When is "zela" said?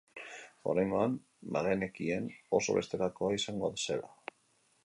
3.85-4.15